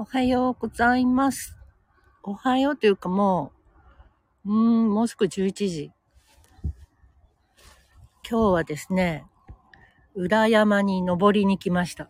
[0.00, 1.58] おはようございます。
[2.22, 3.52] おはようというかも
[4.46, 4.56] う、うー
[4.86, 5.92] ん、もうすぐ11時。
[6.62, 6.72] 今
[8.24, 9.26] 日はですね、
[10.14, 12.04] 裏山に登りに来ました。
[12.04, 12.06] え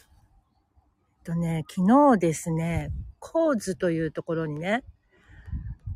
[0.00, 4.84] っとね、昨日ですね、高津というところにね、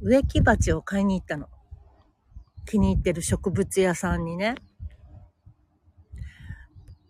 [0.00, 1.50] 植木鉢を買いに行ったの。
[2.64, 4.54] 気に入ってる植物屋さんにね。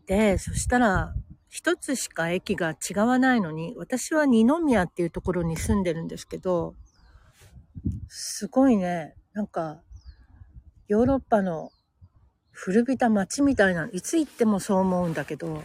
[0.07, 1.15] で、そしたら、
[1.48, 6.74] 一つしか駅が違わないのに、私は二宮っていうところに住んでるんですけど、
[8.09, 9.80] すごいね、なんか、
[10.88, 11.71] ヨーロッパの
[12.51, 15.65] 古びた街みたいな、いつ行ってもそう思うんだけど、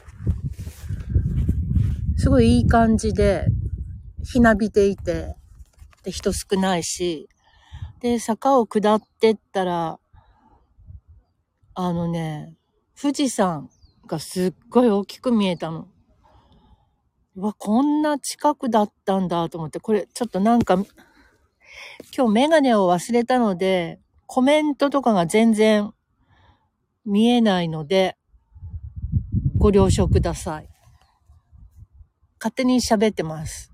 [2.17, 3.47] すごいいい感じで、
[4.23, 5.35] ひなびていて、
[6.03, 7.27] で、人少ないし、
[7.99, 9.99] で、坂を下ってったら、
[11.75, 12.55] あのね、
[12.99, 13.69] 富士山
[14.07, 15.87] がすっごい大きく見えたの。
[17.35, 20.75] わ、こんな近くだったんだと思って、これちょっとなんか、
[22.15, 25.93] 今日メガネを忘れたので、コメントとかが全然
[27.05, 28.17] 見えないので、
[29.57, 30.69] ご了承ください。
[32.39, 33.71] 勝手に喋ってます。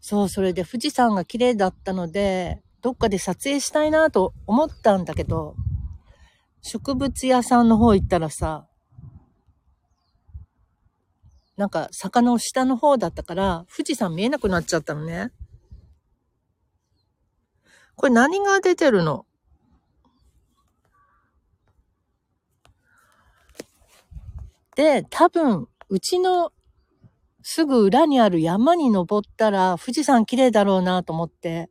[0.00, 5.56] そう、それで富士山が綺麗だったので、どっかで撮影したいなと思ったんだけど、
[6.68, 8.66] 植物屋さんの方行ったらさ、
[11.56, 15.30] なんか坂の下の方だったから、富士山見えなくなっちゃったのね。
[17.94, 19.26] これ何が出てるの？
[24.74, 26.52] で、多分、うちの
[27.42, 31.70] すぐ裏にある山に登ったら富士山綺麗だろうなと思って、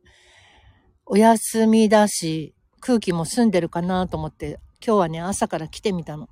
[1.04, 6.28] お休みだし、空気も澄んでるかなと思って、今日はね、朝から来てみたの。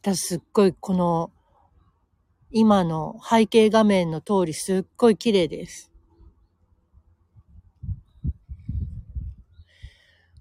[0.00, 1.30] 私すっごいこの、
[2.50, 5.90] 今の背景画面の通りすっごい綺麗です。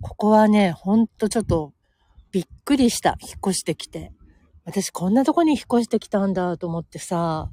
[0.02, 1.74] ここはね、ほんとちょっと
[2.32, 3.16] びっくりした。
[3.22, 4.12] 引っ越してきて。
[4.66, 7.50] 私こんなとこに引っ越してきたんだと思ってさ。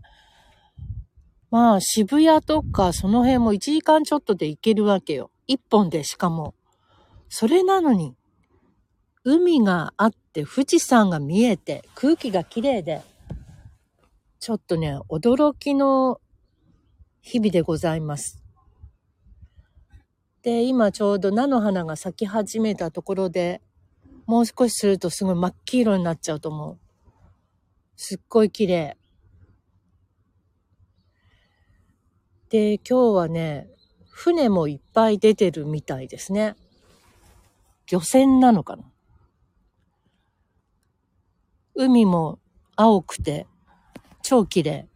[1.50, 5.30] まあ渋谷とかその辺も1時間ちょっとで行けるわけよ。
[5.46, 6.54] 一本でしかも。
[7.28, 8.16] それなのに、
[9.24, 13.02] 海があって富士山が見えて空気が綺麗で、
[14.38, 16.20] ちょっとね、驚きの
[17.20, 18.42] 日々でございます。
[20.42, 23.60] で、今ちょうど菜の花が咲き始めたところで、
[24.26, 26.78] もう少しするとすごい真っ黄色になっちゃうと思う。
[27.96, 28.96] すっごい綺麗。
[32.48, 33.68] で、今日はね、
[34.08, 36.56] 船もいっぱい出てるみたいですね。
[37.86, 38.89] 漁船なのかな？
[41.82, 42.38] 海も
[42.76, 43.46] 青くて、
[44.20, 44.86] 超綺麗。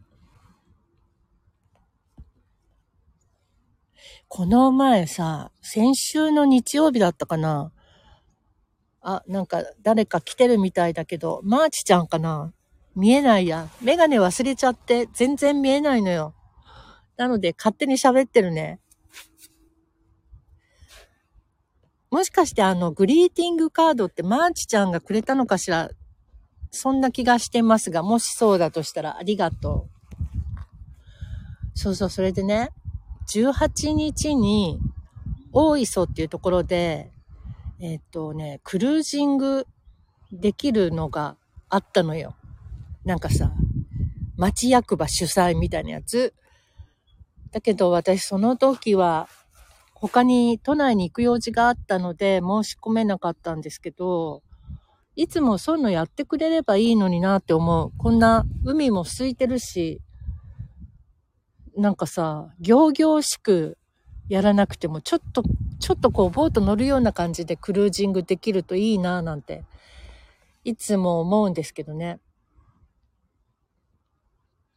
[4.29, 7.73] この前さ、先週の日曜日だったかな
[9.01, 12.53] あ、なんか誰か来てるみたいだけど、マーチちゃんかな
[12.95, 13.71] 見えないや。
[13.81, 16.35] メガネ忘れちゃって全然見えないのよ。
[17.17, 18.79] なので勝手に喋ってるね。
[22.11, 25.89] もしかしてあのグリーティングカードってマーチちゃんがくれたのかしら？
[26.75, 31.79] そんな気がしてますが、もしそうだとしたらありがとう。
[31.79, 32.71] そうそう、それでね、
[33.29, 34.79] 18日に
[35.53, 37.11] 大磯っていうところで、
[37.81, 39.67] えっとね、クルージング
[40.33, 41.37] できるのが
[41.69, 42.35] あったのよ。
[43.05, 43.53] なんかさ、
[44.37, 46.35] 町役場主催みたいなやつ。
[47.53, 49.29] だけど私その時は
[49.95, 54.43] 他に都内に行く用事があったので申し込めなかったんですけど、
[55.17, 57.93] いつもそういうのやってくれればいいのになって思う。
[57.97, 60.01] こんな海も空いてるし、
[61.77, 63.79] なんかさ、行々しく
[64.29, 65.43] やらなくても、ちょっと、
[65.79, 69.65] ちょっとこう、ボート乗るような感じでクルージングできるといいななんて、
[70.65, 72.21] いつも思うんですけどね。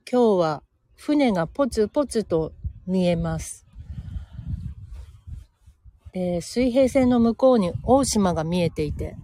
[0.10, 0.64] 今日は
[0.96, 2.54] 船がポツポツと
[2.86, 3.66] 見えます。
[6.42, 9.16] 水平線の向こうに大島が見えていて、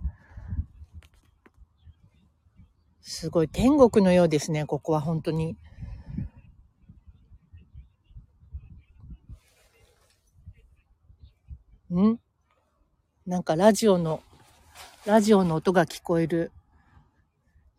[3.04, 5.58] すごい天国のようですね、ここは本当に。
[11.94, 12.18] ん？
[13.28, 14.22] なんかラジオの、
[15.06, 16.52] ラジオの音が聞こえる。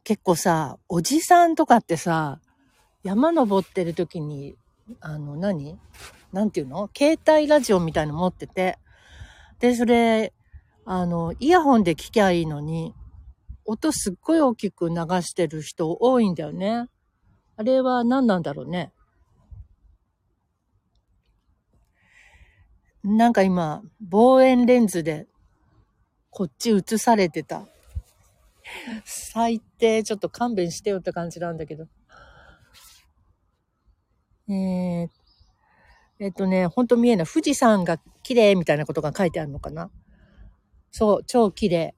[0.05, 2.39] 結構さ、おじさんとかってさ、
[3.03, 4.57] 山登ってる時に、
[5.01, 5.79] あの何、
[6.33, 6.91] なんていうの？
[6.95, 8.79] 携帯ラジオみたいの持ってて。
[9.59, 10.35] で、それ、
[10.85, 12.95] あの、イヤホンで聞きゃいいのに、
[13.65, 16.89] 音すっごい大きく流してる人多いんだよね。
[17.57, 18.93] あれは何なんだろうね。
[23.03, 25.27] なんか今、望遠レンズで
[26.31, 27.67] こっち映されてた。
[29.05, 31.87] 最低、ちょっと勘弁してよって感じなんだけど。
[34.49, 35.09] えー、
[36.19, 37.27] えっとね、ほんと見えない。
[37.27, 39.91] 富士山が綺麗みたいなことが書いてあるのかな
[40.91, 41.95] そう、超綺麗。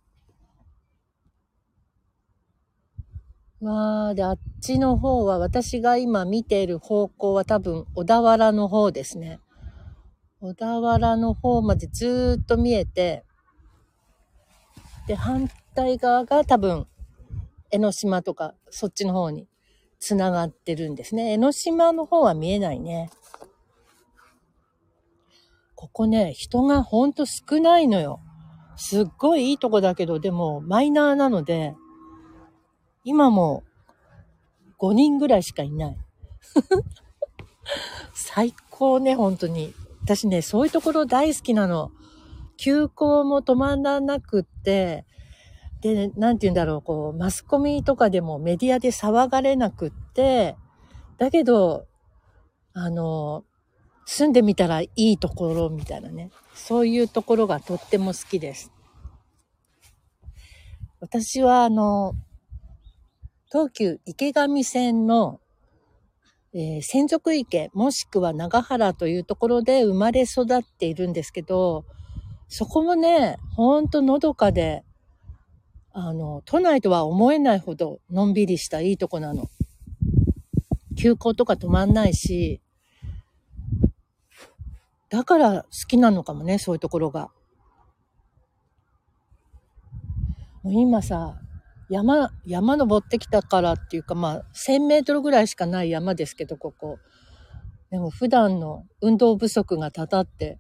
[3.67, 9.41] わー、で、あっちの方は、私が今見ている方向は多分、小田原の方ですね。
[10.41, 13.25] 小田原の方までずっと見えて、
[15.07, 16.87] で、反対側が多分、
[17.71, 19.49] 江ノ島とか、そっちの方に
[19.99, 21.33] 繋がってるんですね。
[21.33, 23.11] 江ノ島の方は見えないね。
[25.75, 28.21] ここね、人がほんと少ないのよ。
[28.77, 31.75] すっごいいいとこだけど、でもマイナーなので、
[33.07, 33.63] 今も
[34.81, 35.97] 5人ぐらいしかいない。
[38.13, 39.73] 最高ね、本当に。
[40.03, 41.93] 私ね、そういうところ大好きなの。
[42.57, 45.05] 休校も止まらなくって、
[45.83, 50.57] で、なんて言うんだろう、こう、マスコミとかでもメディアで騒がれなくって、
[51.17, 51.87] だけど、
[52.73, 53.45] あの、
[54.05, 56.33] 住んでみたらいいところみたいなね。
[56.55, 58.73] そういうところがとっても好きです。
[60.99, 62.17] 私はあの、
[63.57, 65.41] 東急池上線の、
[66.53, 71.87] えー、仙族池もしくは長原というところで生まれ育っているんですけど、
[72.49, 74.85] そこもね、ほんとのどかで、
[75.95, 79.49] あの、都内とは思えないほどのんびりしたいいとこなの。
[80.95, 82.61] 休校とか止まんないし、
[85.09, 87.31] だから好きなのかもね、そういうところが。
[90.63, 91.41] もう今さ、
[91.89, 96.99] 山、山登ってきたからっていうか、まあ、1000メートルぐらいしかない山ですけど、ここ。
[97.91, 100.59] でも普段の運動不足がたたって、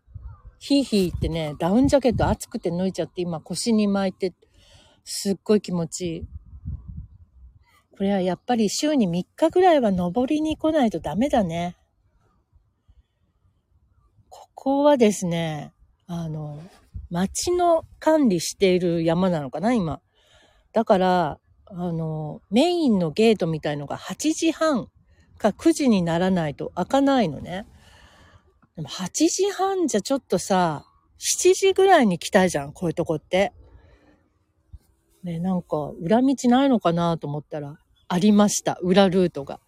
[0.58, 4.34] ヒーヒーってね、ダウンジャケット暑くて脱いちゃって、今腰に巻いて、
[5.04, 6.26] すっごい気持ちいい。
[7.96, 11.76] これはやっぱり週に3日ぐらいは登りに来ないとダメだね。
[14.28, 15.72] ここはですね、
[16.06, 16.60] あの、
[17.10, 20.00] 町の管理している山なのかな、今。
[20.76, 24.88] だから、あの、メインのゲートみたいのが8時半
[25.38, 27.66] か9時にならないと開かないのね。
[28.76, 30.84] でも8時半じゃちょっとさ、
[31.18, 33.54] 7時ぐらいに来たじゃん、こういうとこって。
[35.22, 37.78] ね、なんか、裏道ないのかなと思ったら、
[38.08, 39.60] ありました、裏ルートが。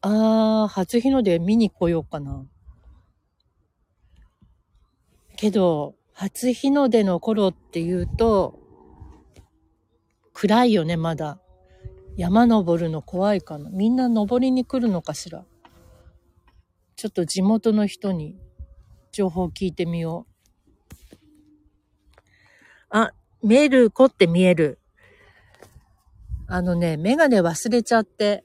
[0.00, 2.46] あー、初日の出見に来ようかな。
[5.36, 8.58] けど、初日の出の頃っていうと、
[10.32, 11.38] 暗いよね、まだ。
[12.16, 13.68] 山登るの怖いかな。
[13.68, 15.44] みんな登りに来るのかしら。
[16.96, 18.40] ちょっと地元の人に
[19.12, 20.26] 情報聞いてみよ
[21.12, 21.16] う。
[22.88, 24.78] あ、見える子って見える。
[26.46, 28.42] あのね、メガネ忘れちゃって、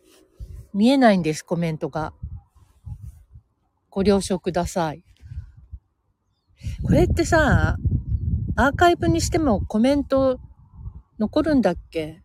[0.74, 2.14] 見えないんです、コメントが。
[3.90, 5.06] ご了承ください。
[6.84, 7.78] これってさ、
[8.56, 10.40] アーカイブにしてもコメント
[11.20, 12.22] 残るんだっけ？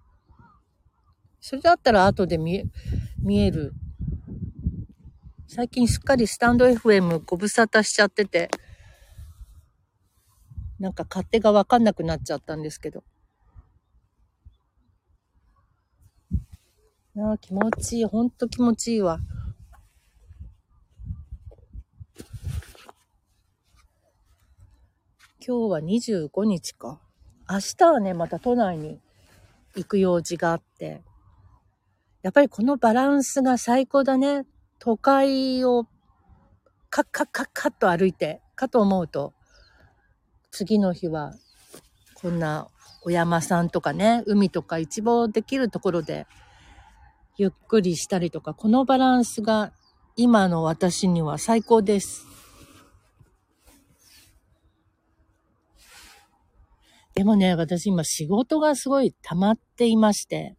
[1.40, 2.64] それだったら後で見え、
[3.22, 3.72] 見える。
[5.46, 8.50] 最近すっかりスタンド FM ご無沙汰しちゃってて、
[10.80, 13.04] なんか勝手がわかんなくなっちゃったんですけど。
[17.18, 18.04] ああ、気持ちいい。
[18.04, 19.20] ほんと気持ちいいわ。
[25.46, 26.98] 今日は25日か。
[27.48, 28.98] 明日はね、また都内に
[29.76, 31.04] 行く用事があって。
[32.22, 34.44] やっぱりこのバランスが最高だね。
[34.80, 35.86] 都会を
[36.90, 39.34] カッカッカッカッと歩いて、かと思うと、
[40.50, 41.32] 次の日は
[42.14, 42.66] こんな
[43.04, 46.26] お山さんとかね、海とか一望できるところで
[47.36, 49.70] ゆっくりしたりとか、このバランスが
[50.16, 52.35] 今の私には最高です。
[57.16, 60.54] でもね、私今仕事がすごい溜まっていまして、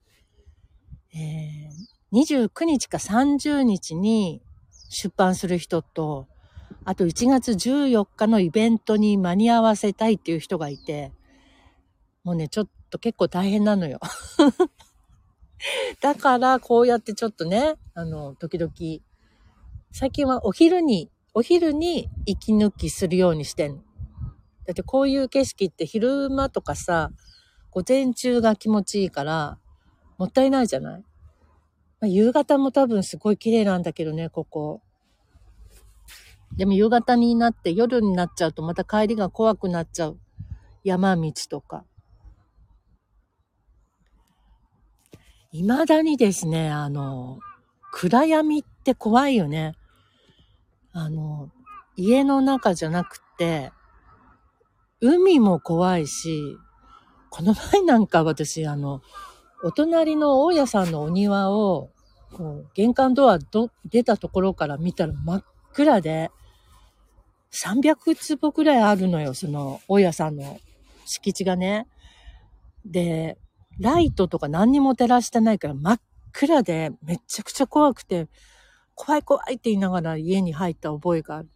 [1.14, 4.42] えー、29日か30日に
[4.90, 6.28] 出版する人と、
[6.84, 11.12] あと1月14日のイベントに間に合わせたいっていう人がいて、
[12.24, 14.00] もうね、ちょっと結構大変なのよ。
[16.02, 18.74] だから、こうやってちょっとね、あの、時々、
[19.92, 23.84] 最近はお昼に、お昼に息抜きするようにしてん
[24.68, 27.12] だってこういう景色って昼間とかさ、
[27.72, 29.58] 午前中が気持ちいいから、
[30.18, 31.02] もったいないじゃない、
[32.02, 34.82] まあ、夕方も多分すごい綺麗なんだけどね、ここ。
[36.58, 40.20] でも夕方になって夜になっちゃうとまた帰りが怖くなっちゃう。
[40.84, 41.86] 山道とか。
[45.52, 47.40] 未だにですね、あの、
[47.94, 49.76] 暗闇って怖いよね。
[50.92, 51.52] あの、
[51.96, 53.72] 家の中じゃなくて、
[55.02, 56.58] 海も怖いし、
[57.30, 59.02] この前なんか私、あの、
[59.64, 61.92] お隣の大家さんのお庭を、
[62.34, 66.32] こう、玄関ドアど出たところから見たら真っ暗で、
[67.52, 70.60] 300坪くらいあるのよ、その、大家さんの
[71.06, 71.88] 敷地がね。
[72.86, 73.38] で、
[73.80, 76.02] ライトとか何にも照らしてないから真っ
[76.32, 78.28] 暗でめちゃくちゃ怖くて、
[78.96, 81.50] 怖い怖いって言いながら家に入った覚えがある。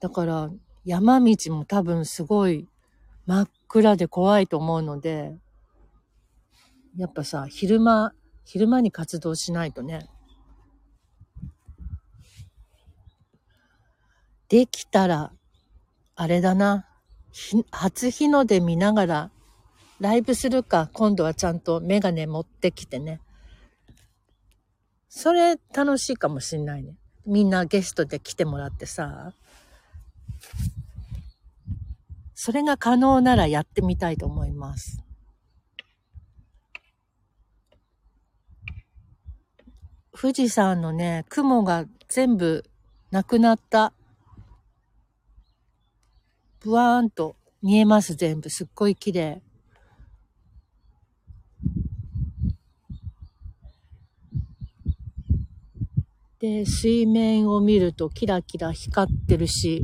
[0.00, 0.50] だから
[0.84, 2.66] 山道も多分すごい
[3.26, 5.36] 真っ暗で怖いと思うので、
[6.96, 8.12] やっぱさ、昼間、
[8.44, 10.08] 昼間に活動しないとね。
[14.48, 15.32] できたら、
[16.16, 16.86] あれだな。
[17.70, 19.30] 初日の出見ながら、
[20.00, 23.20] ライブするか、今度はちゃんとメガネ持ってきてね。
[25.08, 26.96] それ楽しいかもしんないね。
[27.26, 29.34] みんなゲストで来てもらってさ。
[32.34, 35.04] それが可能ならやってみたいと思います。
[40.12, 42.64] 富士山のね、雲が全部
[43.10, 43.92] なくなった。
[46.60, 48.50] ブワーンと見えます、全部。
[48.50, 49.42] すっごい綺麗。
[56.38, 59.82] で、水面を見るとキラキラ光ってるし、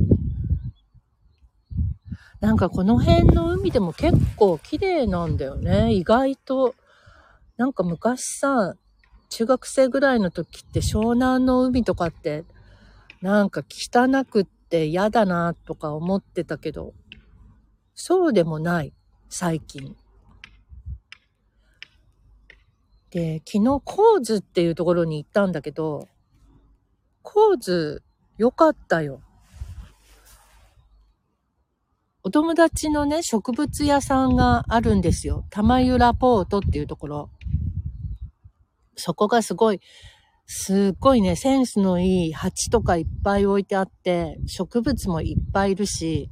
[2.39, 5.93] なんかこの辺の海でも結構綺麗なんだよね。
[5.93, 6.75] 意外と。
[7.57, 8.75] なんか昔さ、
[9.29, 12.45] 中学生ぐらいの時って湘南の海とかって、
[13.21, 16.93] なんか汚くって嫌だなとか思ってたけど、
[17.95, 18.93] そうでもない、
[19.29, 19.95] 最近。
[23.09, 26.07] で、昨日、コーズっていうところに行ったんだけど、
[27.23, 28.03] コーズ、
[28.37, 29.21] 良かったよ。
[32.27, 35.45] お友達のね、植物屋さんがあるんですよ。
[35.49, 37.29] 玉湯ラポートっていうところ。
[38.97, 39.79] そこがすごい、
[40.45, 46.29] すっごいね、センスのいい鉢とかいっぱい置いてあって、植物もいっぱいいるし、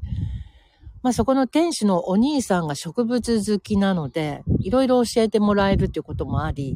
[1.01, 6.75] まあそこの店主のお兄さんが植物好きなので、いろいろ教えてもらえるっていうこともあり、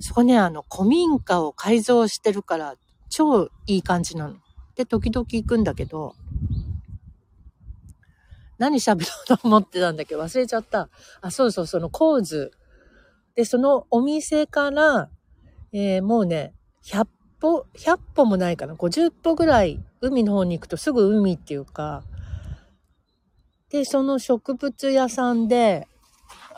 [0.00, 2.76] そこね、あの、古民家を改造してるから、
[3.10, 4.36] 超いい感じなの。
[4.74, 6.14] で、時々行くんだけど、
[8.58, 10.14] 何喋ろうと思ってたんだけ？
[10.14, 10.88] ど忘れちゃった。
[11.20, 12.50] あ、そうそう、その構図。
[13.34, 15.10] で、そのお店から、
[15.72, 17.06] えー、もうね、100
[17.40, 18.74] 歩、100歩もないかな。
[18.74, 22.02] 50歩ぐらい海の方に行くとすぐ海っていうか、
[23.70, 25.86] で、その植物屋さんで、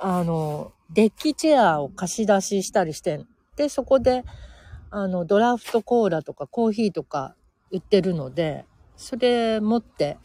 [0.00, 3.26] あの、デッキチェアを貸し出ししたりしてん。
[3.56, 4.24] で、そこで、
[4.90, 7.34] あの、ドラフトコーラとかコーヒーとか
[7.70, 8.64] 売ってるので、
[8.96, 10.18] それ持って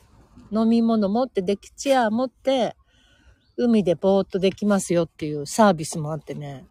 [0.52, 2.75] 飲み物持って、デッキチェア持って、
[3.58, 6.66] 海でぼーっとできますよっていうサービスもあってね。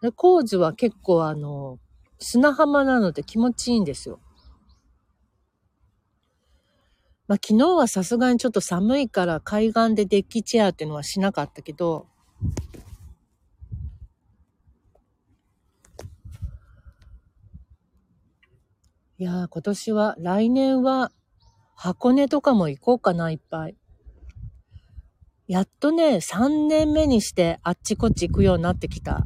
[0.00, 1.78] で、コーズは結構あの、
[2.18, 4.20] 砂浜なので気持ちいいんですよ。
[7.26, 12.06] まあ昨日はさすがにちょっと寒いから海岸でデッキチェアっていうのはしなかったけど、
[19.18, 21.12] いやー今年は、来年は
[21.82, 23.74] 箱根とかも行こうかな、いっぱい。
[25.48, 29.24] やっとね、3年目にしてあっちこっち行くようになってきた。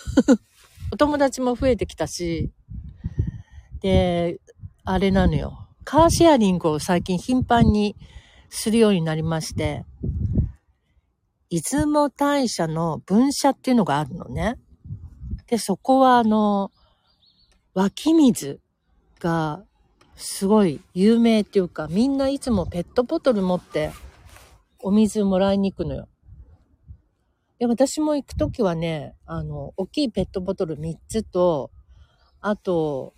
[0.92, 2.52] お友達も増えてきたし、
[3.80, 4.38] で、
[4.84, 5.66] あれなのよ。
[5.84, 7.96] カーシェアリングを最近頻繁に
[8.50, 9.86] するようになりまして、
[11.48, 14.58] 出雲大社の分社っていうのがあるのね。
[15.46, 16.70] で、そこはあの、
[17.72, 18.60] 湧き水
[19.20, 19.64] が
[20.22, 23.90] すごい有名っていうか、みんないつもペットボトル持って
[24.78, 26.08] お水もらいに行くのよ。
[27.58, 31.70] で、私も行くときはね、あの、大きいペットボトル3つと、
[32.40, 33.14] あと、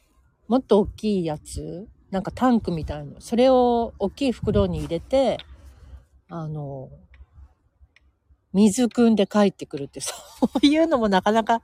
[0.49, 5.38] もっと大きいやつ、なんかタンクみたいなの、それを大きい袋に入れて、
[6.28, 6.90] あの、
[8.54, 10.12] 水汲んで帰ってくるって、 そ
[10.62, 11.61] ういうのもなかなか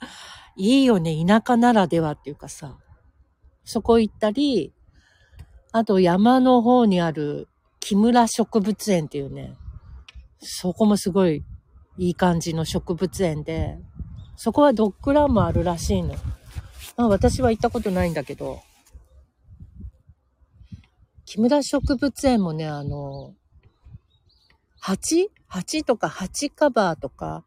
[0.56, 1.24] いいよね。
[1.24, 2.78] 田舎ならではっていうかさ。
[3.64, 4.72] そこ行ったり、
[5.72, 7.48] あと山の方にある
[7.78, 9.54] 木村植物園っていうね、
[10.40, 11.44] そこもすごい
[11.96, 13.78] いい感じの植物園で、
[14.36, 16.14] そこはドッグランもあるらしいの。
[16.96, 18.60] まあ私は行ったことないんだけど、
[21.24, 23.34] 木村植物園もね、あの、
[24.80, 27.44] 蜂蜂とか蜂カバーとか、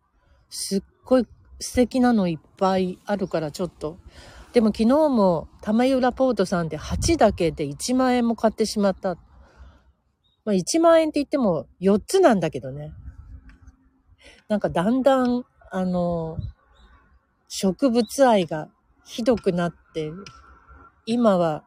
[0.49, 1.27] すっごい
[1.59, 3.97] 素敵なのいっぱいあるからちょっと。
[4.53, 9.15] でも昨日も玉浦ポートさんで蜂だけで1万円も買ってしまった。
[10.45, 12.93] まあ1万円って言っても4つなんだけどね。
[14.48, 16.38] なんかだんだん、あの、
[17.48, 18.69] 植物愛が
[19.05, 20.12] ひどくなって、
[21.07, 21.63] 今は、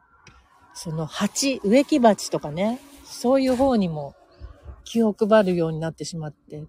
[0.73, 4.15] その蜂、植木鉢とかね、そういう方にも
[4.85, 6.63] 気を配るようになってしまって、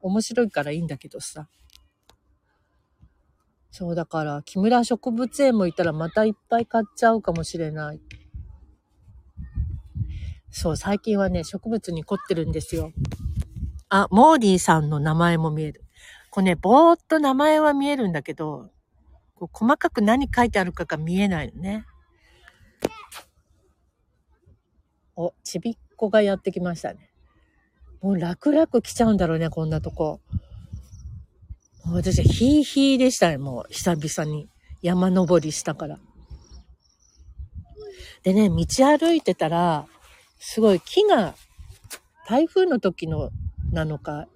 [0.00, 1.46] 面白いからいいんだけどさ。
[3.72, 8.00] そうだから、木村植物園も行ったらまたいっぱい買っちゃうかもしれない。
[10.50, 12.92] そう、最近はね、植物に凝ってるんですよ。
[13.88, 15.84] あ、モーディーさんの名前も見える。
[16.30, 18.70] これね、ぼーっと名前は見えるんだけど、
[19.34, 21.86] こう細かく何書いてあるかが見えないのね。
[25.16, 27.10] お、ちびっこがやってきましたね。
[28.02, 30.20] もう楽々来ちゃうんだろうね、こんなとこ。
[31.86, 34.48] 私はヒーヒーでしたね、もう久々に。
[34.82, 35.98] 山登りしたから。
[38.24, 39.86] でね、道歩いてたら、
[40.38, 41.34] すごい木が、
[42.26, 43.30] 台風の時の
[43.72, 44.26] なのか、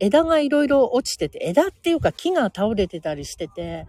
[0.00, 3.86] 枝がいろいろ落ちてて、枝っていうか木が倒れてたりしてて、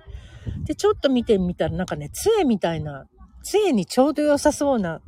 [0.65, 3.05] で、ちょっと見てみたらなんかね、杖みたいな、
[3.43, 5.01] 杖にちょうど良さそうな、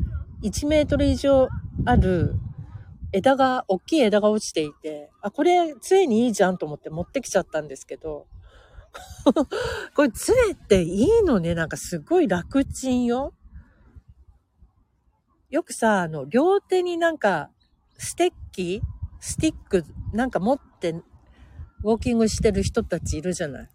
[0.44, 1.48] 1メートル以上
[1.86, 2.36] ある
[3.14, 8.28] 枝が、大きい枝が落ちていて、あ、これ杖にいいじゃんと思って持ってきちゃったんですけど、
[9.96, 13.34] これ杖っていいのね、なんかすごい楽ちんよ。
[15.50, 17.50] よくさ、あの、両手になんか、
[17.98, 18.82] ステッキ
[19.20, 20.92] スティックなんか持って
[21.84, 23.70] ウォーキングしてる人たちいるじゃない。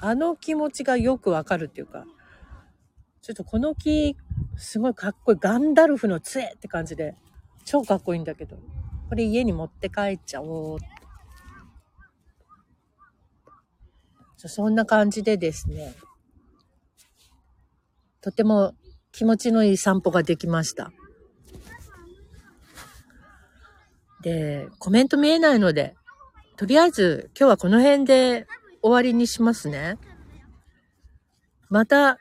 [0.00, 2.04] あの気持ちがよくわかるっていうか、
[3.22, 4.16] ちょっとこの木、
[4.56, 5.38] すごいかっこいい。
[5.40, 7.14] ガンダルフの杖って感じで、
[7.64, 8.56] 超かっこいいんだけど。
[9.10, 10.78] これ家に持って帰っちゃおう。
[14.36, 15.96] そんな感じでですね、
[18.20, 18.72] とても
[19.10, 20.92] 気持ちのいい散歩ができました。
[24.22, 25.96] で、コメント見えないので、
[26.56, 28.46] とりあえず今日はこの辺で
[28.80, 29.98] 終わりにしますね。
[31.68, 32.20] また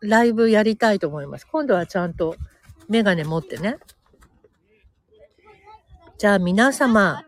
[0.00, 1.46] ライブやりたいと思います。
[1.46, 2.34] 今度はちゃんと
[2.88, 3.78] メガネ持ってね。
[6.18, 7.22] じゃあ皆様、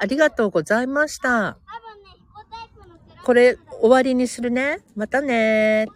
[0.00, 1.58] ありがとうございました。
[3.24, 4.78] これ終わりにするね。
[4.94, 5.86] またね